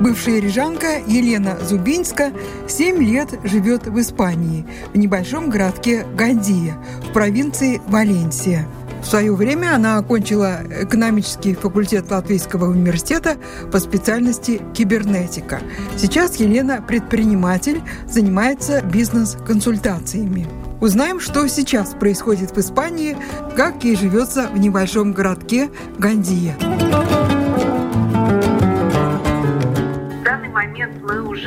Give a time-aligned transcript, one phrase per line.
[0.00, 2.32] Бывшая рижанка Елена Зубинска
[2.68, 6.76] 7 лет живет в Испании, в небольшом городке Гандия,
[7.08, 8.68] в провинции Валенсия.
[9.02, 13.38] В свое время она окончила экономический факультет Латвийского университета
[13.72, 15.60] по специальности кибернетика.
[15.96, 20.46] Сейчас Елена предприниматель, занимается бизнес-консультациями.
[20.80, 23.16] Узнаем, что сейчас происходит в Испании,
[23.56, 26.56] как ей живется в небольшом городке Гандия.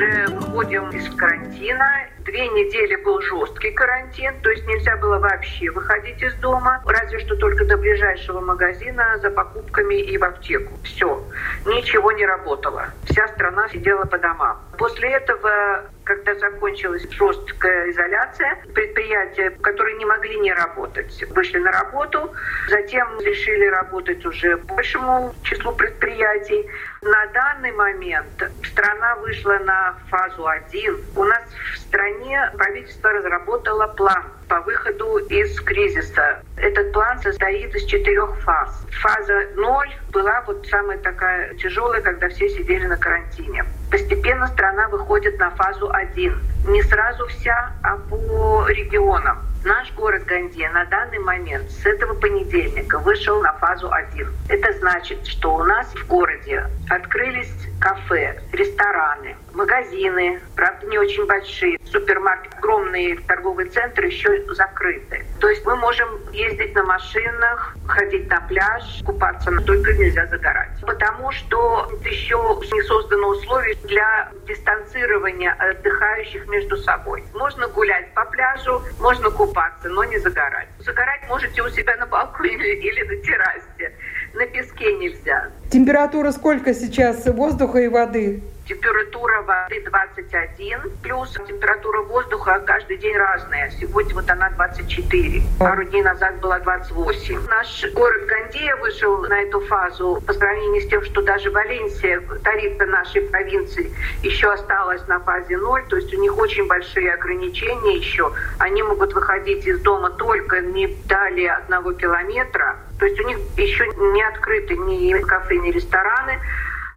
[0.02, 2.08] Уже выходим из карантина.
[2.20, 7.36] Две недели был жесткий карантин, то есть нельзя было вообще выходить из дома, разве что
[7.36, 10.74] только до ближайшего магазина за покупками и в аптеку.
[10.84, 11.24] Все,
[11.66, 12.86] ничего не работало.
[13.06, 14.60] Вся страна сидела по домам.
[14.78, 15.84] После этого
[16.16, 22.34] когда закончилась жесткая изоляция, предприятия, которые не могли не работать, вышли на работу,
[22.68, 26.70] затем решили работать уже большему числу предприятий.
[27.02, 30.98] На данный момент страна вышла на фазу 1.
[31.16, 36.44] У нас в стране правительство разработало план по выходу из кризиса.
[36.58, 38.86] Этот план состоит из четырех фаз.
[39.02, 43.64] Фаза 0 была вот самая такая тяжелая, когда все сидели на карантине.
[43.92, 46.40] Постепенно страна выходит на фазу 1.
[46.68, 49.40] Не сразу вся, а по регионам.
[49.66, 54.28] Наш город Гандия на данный момент с этого понедельника вышел на фазу 1.
[54.50, 61.80] Это значит, что у нас в городе открылись кафе, рестораны, магазины, правда не очень большие,
[61.86, 65.26] супермаркет, огромные торговые центры еще закрыты.
[65.40, 70.70] То есть мы можем ездить на машинах, ходить на пляж, купаться, но только нельзя загорать.
[70.82, 72.38] Потому что еще
[72.72, 77.24] не создано условий для дистанцирования отдыхающих между собой.
[77.34, 80.70] Можно гулять по пляжу, можно купаться, но не загорать.
[80.80, 83.94] Загорать можете у себя на балконе или на террасе.
[84.34, 85.50] На песке нельзя.
[85.70, 88.42] Температура сколько сейчас воздуха и воды?
[88.66, 93.70] Температура воды 21, плюс температура воздуха каждый день разная.
[93.72, 97.48] Сегодня вот она 24, пару дней назад была 28.
[97.50, 102.86] Наш город Гандия вышел на эту фазу по сравнению с тем, что даже Валенсия, столица
[102.86, 103.92] нашей провинции,
[104.24, 108.32] еще осталась на фазе 0, то есть у них очень большие ограничения еще.
[108.60, 113.88] Они могут выходить из дома только не далее одного километра, то есть у них еще
[114.14, 116.38] не открыты ни кафе, ни рестораны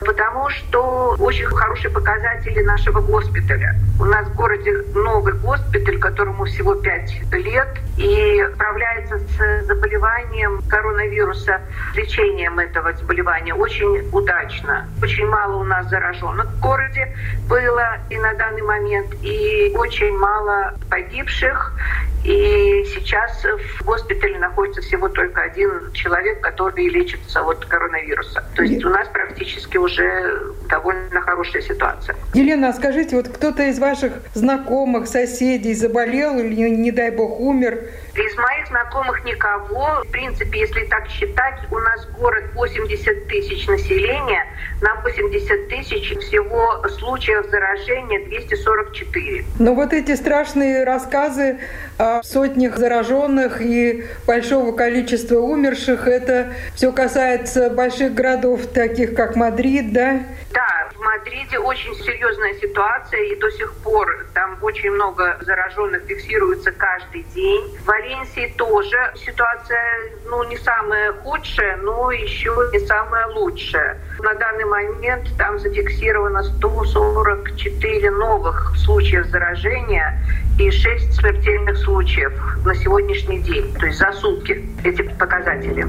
[0.05, 3.75] потому что очень хорошие показатели нашего госпиталя.
[3.99, 11.61] У нас в городе новый госпиталь, которому всего 5 лет, и справляется с заболеванием коронавируса,
[11.95, 14.89] лечением этого заболевания очень удачно.
[15.03, 17.17] Очень мало у нас зараженных в городе
[17.49, 21.73] было и на данный момент, и очень мало погибших.
[22.25, 23.45] И сейчас
[23.79, 28.43] в госпитале находится всего только один человек, который лечится от коронавируса.
[28.55, 32.17] То есть у нас практически уже довольно хорошая ситуация.
[32.33, 37.91] Елена, а скажите, вот кто-то из ваших знакомых, соседей заболел или, не дай бог, умер?
[38.15, 40.03] Из моих знакомых никого.
[40.05, 44.47] В принципе, если так считать, у нас город 80 тысяч населения,
[44.81, 49.45] на 80 тысяч всего случаев заражения 244.
[49.59, 51.59] Но вот эти страшные рассказы
[51.99, 59.93] о сотнях зараженных и большого количества умерших, это все касается больших городов, таких как Мадрид,
[59.93, 60.21] да?
[60.53, 66.71] Да, в Мадриде очень серьезная ситуация, и до сих пор там очень много зараженных фиксируется
[66.71, 67.77] каждый день.
[67.83, 69.81] В Валенсии тоже ситуация
[70.27, 73.99] ну, не самая худшая, но еще не самая лучшая.
[74.21, 80.19] На данный момент там зафиксировано 144 новых случаев заражения
[80.59, 82.33] и 6 смертельных случаев
[82.65, 85.85] на сегодняшний день, то есть за сутки эти показатели.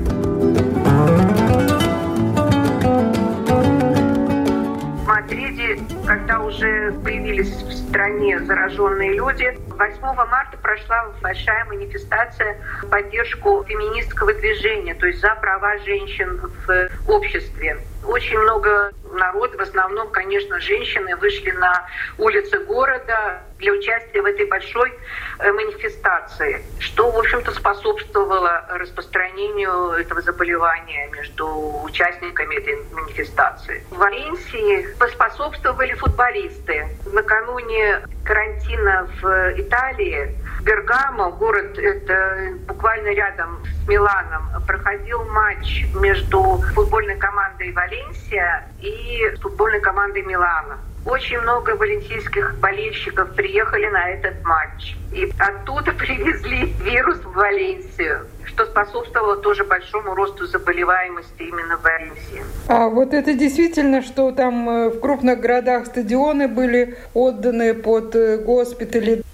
[5.06, 13.64] Мадриде, когда уже появились в стране зараженные люди, 8 марта прошла большая манифестация в поддержку
[13.68, 17.78] феминистского движения, то есть за права женщин в обществе.
[18.08, 21.86] Очень много народа, в основном, конечно, женщины, вышли на
[22.18, 24.94] улицы города для участия в этой большой
[25.40, 33.84] э, манифестации, что, в общем-то, способствовало распространению этого заболевания между участниками этой манифестации.
[33.90, 36.88] В Валенсии поспособствовали футболисты.
[37.06, 46.42] Накануне карантина в Италии Бергамо, город это буквально рядом с Миланом, проходил матч между
[46.74, 50.80] футбольной командой Валенсия и футбольной командой Милана.
[51.06, 54.96] Очень много валенсийских болельщиков приехали на этот матч.
[55.14, 58.26] И оттуда привезли вирус в Валенсию
[58.56, 62.44] что способствовало тоже большому росту заболеваемости именно в Валенсии.
[62.68, 68.38] А вот это действительно, что там э, в крупных городах стадионы были отданы под э,
[68.38, 69.25] госпитали?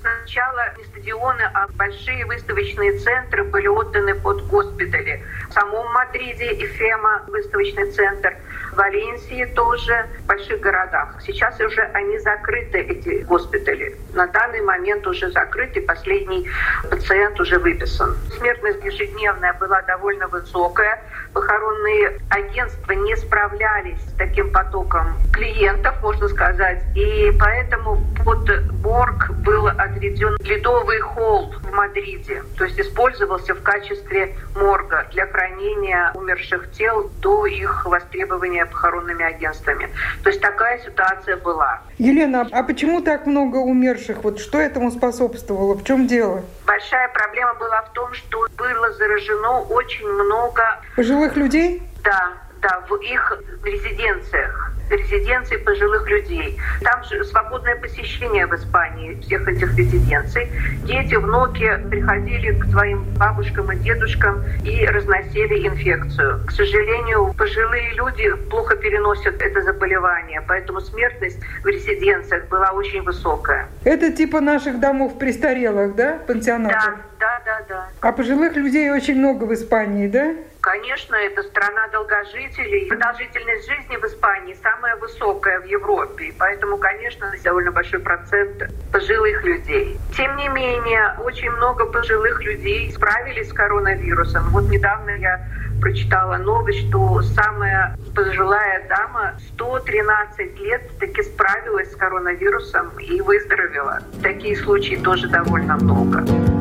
[0.00, 5.24] Сначала не стадионы, а большие выставочные центры были отданы под госпитали.
[5.48, 8.36] В самом Мадриде и Фема выставочный центр–
[8.78, 11.16] Валенсии тоже, в больших городах.
[11.26, 13.96] Сейчас уже они закрыты, эти госпитали.
[14.12, 16.48] На данный момент уже закрыты, последний
[16.88, 18.16] пациент уже выписан.
[18.38, 21.02] Смертность ежедневная была довольно высокая.
[21.38, 28.50] Похоронные агентства не справлялись с таким потоком клиентов, можно сказать, и поэтому под
[28.82, 36.10] морг был отведен ледовый холл в Мадриде, то есть использовался в качестве морга для хранения
[36.14, 39.88] умерших тел до их востребования похоронными агентствами.
[40.24, 41.80] То есть такая ситуация была.
[41.98, 44.24] Елена, а почему так много умерших?
[44.24, 45.74] Вот что этому способствовало?
[45.74, 46.42] В чем дело?
[46.66, 50.62] Большая проблема была в том, что было заражено очень много...
[50.96, 51.82] Пожилых людей?
[52.04, 52.32] Да,
[52.62, 56.58] да, в их резиденциях резиденции пожилых людей.
[56.82, 60.50] Там же свободное посещение в Испании всех этих резиденций.
[60.84, 66.40] Дети, внуки приходили к своим бабушкам и дедушкам и разносили инфекцию.
[66.46, 73.68] К сожалению, пожилые люди плохо переносят это заболевание, поэтому смертность в резиденциях была очень высокая.
[73.84, 76.94] Это типа наших домов престарелых, да, пансионатов?
[77.18, 77.88] Да, да, да, да.
[78.00, 80.34] А пожилых людей очень много в Испании, да?
[80.70, 82.88] Конечно, это страна долгожителей.
[82.88, 86.34] Продолжительность жизни в Испании самая высокая в Европе.
[86.38, 89.98] Поэтому, конечно, довольно большой процент пожилых людей.
[90.14, 94.50] Тем не менее, очень много пожилых людей справились с коронавирусом.
[94.50, 95.42] Вот недавно я
[95.80, 104.00] прочитала новость, что самая пожилая дама 113 лет таки справилась с коронавирусом и выздоровела.
[104.22, 106.57] Такие случаи тоже довольно много.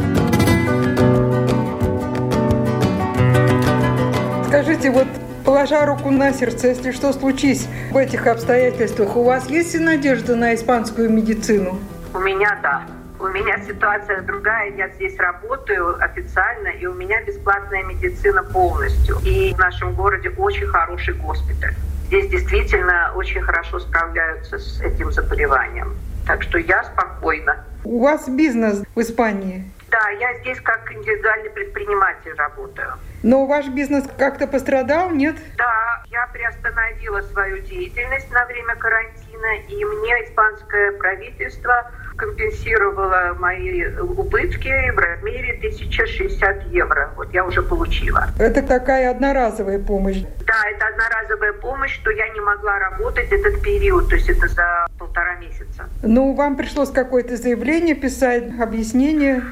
[4.78, 5.08] Скажите, вот
[5.44, 10.54] положа руку на сердце, если что случись в этих обстоятельствах, у вас есть надежда на
[10.54, 11.80] испанскую медицину?
[12.14, 12.84] У меня да.
[13.20, 19.18] У меня ситуация другая, я здесь работаю официально, и у меня бесплатная медицина полностью.
[19.26, 21.74] И в нашем городе очень хороший госпиталь.
[22.06, 25.96] Здесь действительно очень хорошо справляются с этим заболеванием.
[26.28, 27.66] Так что я спокойна.
[27.84, 29.66] У вас бизнес в Испании?
[30.08, 32.94] Да, я здесь как индивидуальный предприниматель работаю.
[33.24, 35.36] Но ваш бизнес как-то пострадал, нет?
[35.58, 44.92] Да, я приостановила свою деятельность на время карантина, и мне испанское правительство компенсировала мои убытки
[44.92, 47.12] в размере 1060 евро.
[47.16, 48.28] Вот я уже получила.
[48.40, 50.24] Это такая одноразовая помощь?
[50.46, 54.88] Да, это одноразовая помощь, что я не могла работать этот период, то есть это за
[54.98, 55.90] полтора месяца.
[56.02, 59.44] Ну, вам пришлось какое-то заявление писать, объяснение?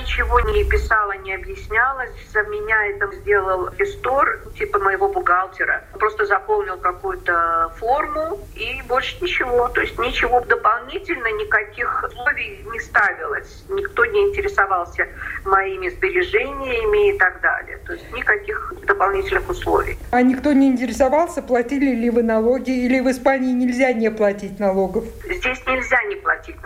[0.00, 2.04] Ничего не писала, не объясняла.
[2.32, 5.84] За меня это сделал Фистор, типа моего бухгалтера.
[5.98, 9.68] Просто заполнил какую-то форму и больше ничего.
[9.68, 13.64] То есть ничего дополнительно, никаких условий не ставилось.
[13.68, 15.06] Никто не интересовался
[15.44, 17.78] моими сбережениями и так далее.
[17.86, 19.98] То есть никаких дополнительных условий.
[20.12, 25.04] А никто не интересовался, платили ли вы налоги или в Испании нельзя не платить налогов?
[25.24, 25.99] Здесь нельзя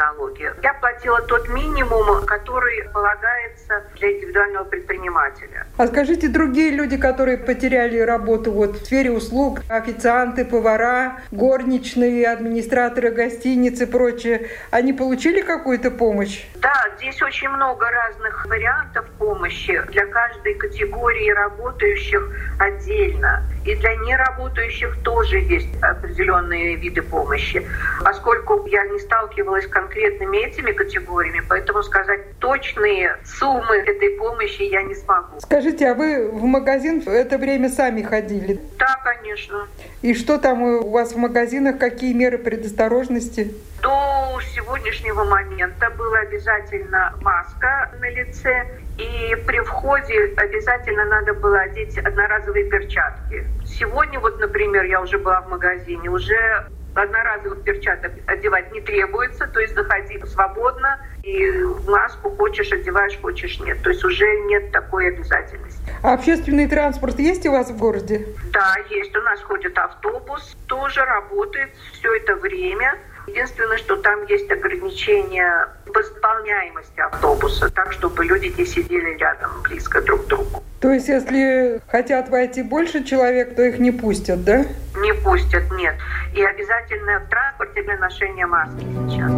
[0.06, 0.50] налоги.
[0.62, 5.66] Я платила тот минимум, который полагается для индивидуального предпринимателя.
[5.76, 13.10] А скажите, другие люди, которые потеряли работу вот в сфере услуг, официанты, повара, горничные, администраторы
[13.10, 16.44] гостиниц и прочее, они получили получили какую-то помощь?
[16.56, 23.42] Да, здесь очень много разных вариантов помощи для каждой категории работающих отдельно.
[23.64, 27.66] И для неработающих тоже есть определенные виды помощи.
[28.02, 34.82] Поскольку я не сталкивалась с конкретными этими категориями, поэтому сказать точные суммы этой помощи я
[34.82, 35.40] не смогу.
[35.40, 38.60] Скажите, а вы в магазин в это время сами ходили?
[38.78, 39.66] Да, конечно.
[40.02, 43.54] И что там у вас в магазинах, какие меры предосторожности?
[43.82, 48.66] До сегодняшнего момента была обязательно маска на лице,
[48.98, 53.44] и при входе обязательно надо было одеть одноразовые перчатки.
[53.66, 59.58] Сегодня вот, например, я уже была в магазине, уже одноразовых перчаток одевать не требуется, то
[59.58, 61.50] есть заходи свободно, и
[61.88, 63.82] маску хочешь одеваешь, хочешь нет.
[63.82, 65.80] То есть уже нет такой обязательности.
[66.02, 68.26] А общественный транспорт есть у вас в городе?
[68.52, 69.14] Да, есть.
[69.16, 72.96] У нас ходит автобус, тоже работает все это время.
[73.26, 80.02] Единственное, что там есть ограничение по заполняемости автобуса, так, чтобы люди не сидели рядом близко
[80.02, 80.62] друг к другу.
[80.80, 84.66] То есть, если хотят войти больше человек, то их не пустят, да?
[84.96, 85.94] Не пустят, нет.
[86.34, 89.30] И обязательно в транспорте для ношения маски сейчас.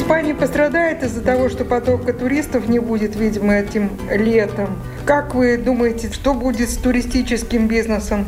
[0.00, 4.78] Испания пострадает из-за того, что потока туристов не будет, видимо, этим летом.
[5.04, 8.26] Как вы думаете, что будет с туристическим бизнесом?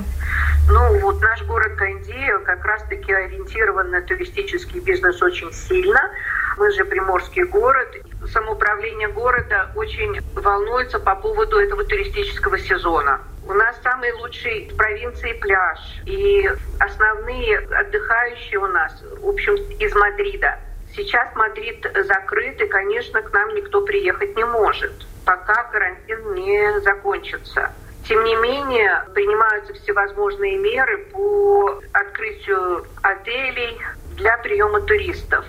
[0.69, 6.11] Ну, вот наш город Кандия как раз-таки ориентирован на туристический бизнес очень сильно.
[6.57, 7.89] Мы же приморский город.
[8.33, 13.21] Самоуправление города очень волнуется по поводу этого туристического сезона.
[13.47, 15.79] У нас самый лучший в провинции пляж.
[16.05, 20.59] И основные отдыхающие у нас, в общем, из Мадрида.
[20.97, 24.93] Сейчас Мадрид закрыт, и, конечно, к нам никто приехать не может,
[25.25, 27.71] пока карантин не закончится.
[28.09, 33.79] Тем не менее, принимаются всевозможные меры по открытию отелей
[34.17, 35.45] для приема туристов.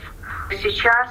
[0.49, 1.09] Сейчас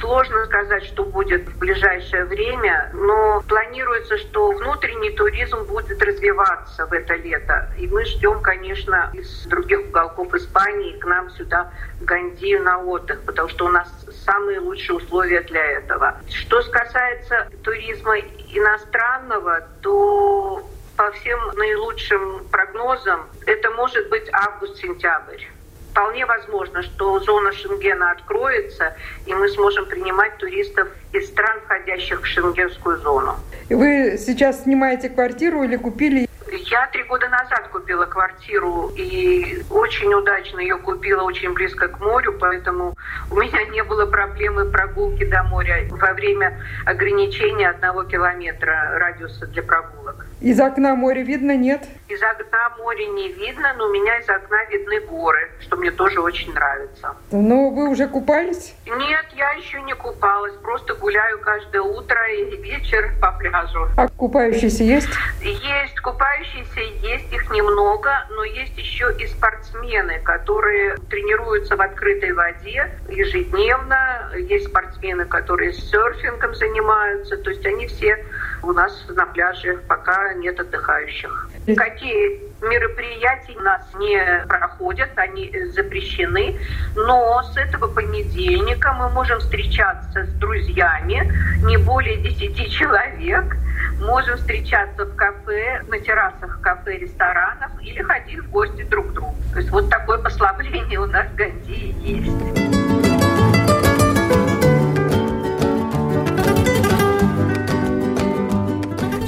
[0.00, 6.92] сложно сказать, что будет в ближайшее время, но планируется, что внутренний туризм будет развиваться в
[6.92, 7.68] это лето.
[7.76, 13.20] И мы ждем, конечно, из других уголков Испании к нам сюда, в Гандию, на отдых,
[13.22, 13.88] потому что у нас
[14.24, 16.16] самые лучшие условия для этого.
[16.30, 20.67] Что касается туризма иностранного, то
[20.98, 25.44] по всем наилучшим прогнозам это может быть август-сентябрь.
[25.92, 32.26] Вполне возможно, что зона Шенгена откроется, и мы сможем принимать туристов из стран, входящих в
[32.26, 33.36] шенгенскую зону.
[33.70, 36.28] Вы сейчас снимаете квартиру или купили
[36.70, 42.36] я три года назад купила квартиру и очень удачно ее купила очень близко к морю,
[42.38, 42.94] поэтому
[43.30, 49.62] у меня не было проблемы прогулки до моря во время ограничения одного километра радиуса для
[49.62, 50.27] прогулок.
[50.40, 51.84] Из окна море видно, нет?
[52.08, 56.20] Из окна море не видно, но у меня из окна видны горы, что мне тоже
[56.20, 57.16] очень нравится.
[57.32, 58.76] Но вы уже купались?
[58.86, 60.54] Нет, я еще не купалась.
[60.62, 63.88] Просто гуляю каждое утро и вечер по пляжу.
[63.96, 65.08] А купающиеся есть?
[65.42, 65.98] Есть.
[66.00, 74.30] Купающиеся есть, их немного, но есть еще и спортсмены, которые тренируются в открытой воде ежедневно.
[74.38, 77.36] Есть спортсмены, которые серфингом занимаются.
[77.38, 78.24] То есть они все
[78.62, 81.50] у нас на пляже пока нет отдыхающих.
[81.76, 86.58] Какие мероприятия у нас не проходят, они запрещены,
[86.94, 91.32] но с этого понедельника мы можем встречаться с друзьями,
[91.64, 93.56] не более 10 человек,
[94.00, 99.36] можем встречаться в кафе, на террасах кафе, ресторанов или ходить в гости друг к другу.
[99.52, 102.77] То есть вот такое послабление у нас в Гандии есть.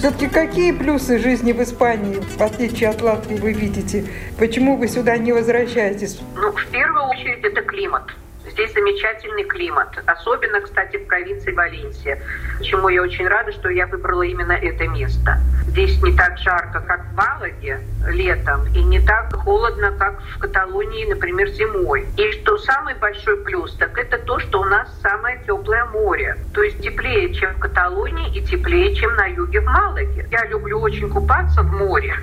[0.01, 4.07] Все-таки какие плюсы жизни в Испании, в отличие от Латвии, вы видите?
[4.39, 6.19] Почему вы сюда не возвращаетесь?
[6.35, 8.05] Ну, в первую очередь, это климат.
[8.51, 12.21] Здесь замечательный климат, особенно, кстати, в провинции Валенсия,
[12.63, 15.39] чему я очень рада, что я выбрала именно это место.
[15.69, 21.07] Здесь не так жарко, как в Малаге летом, и не так холодно, как в Каталонии,
[21.07, 22.07] например, зимой.
[22.17, 26.37] И что самый большой плюс, так это то, что у нас самое теплое море.
[26.53, 30.27] То есть теплее, чем в Каталонии, и теплее, чем на юге в Малаге.
[30.31, 32.17] Я люблю очень купаться в море.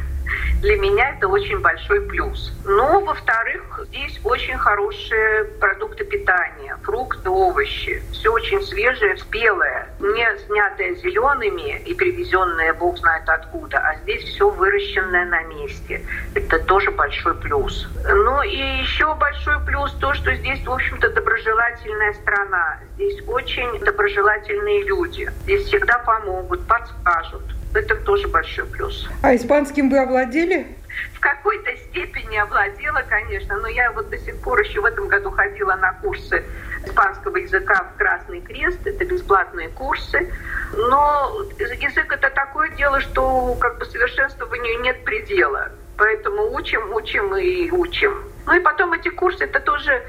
[0.62, 2.52] Для меня это очень большой плюс.
[2.66, 8.02] Но, во-вторых, здесь очень хорошие продукты питания, фрукты, овощи.
[8.12, 14.50] Все очень свежее, спелое, не снятое зелеными и привезенное бог знает откуда, а здесь все
[14.50, 16.04] выращенное на месте.
[16.34, 17.88] Это тоже большой плюс.
[18.04, 22.80] Ну и еще большой плюс то, что здесь, в общем-то, доброжелательная страна.
[22.96, 25.32] Здесь очень доброжелательные люди.
[25.44, 27.44] Здесь всегда помогут, подскажут.
[27.74, 29.08] Это тоже большой плюс.
[29.22, 30.68] А испанским вы овладели?
[31.14, 35.30] В какой-то степени овладела, конечно, но я вот до сих пор еще в этом году
[35.30, 36.44] ходила на курсы
[36.86, 40.32] испанского языка в Красный Крест, это бесплатные курсы.
[40.74, 45.70] Но язык это такое дело, что как бы совершенствованию нет предела.
[45.98, 48.24] Поэтому учим, учим и учим.
[48.46, 50.02] Ну и потом эти курсы, это тоже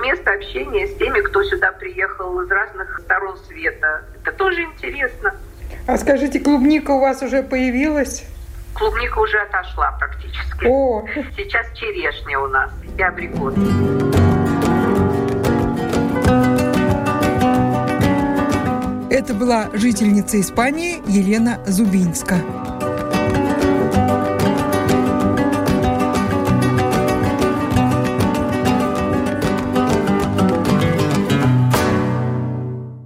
[0.00, 4.04] место общения с теми, кто сюда приехал из разных сторон света.
[4.20, 5.34] Это тоже интересно.
[5.86, 8.24] А скажите, клубника у вас уже появилась?
[8.74, 10.66] Клубника уже отошла практически.
[10.66, 11.04] О.
[11.36, 13.54] Сейчас черешня у нас и абрикос.
[19.10, 22.40] Это была жительница Испании Елена Зубинска.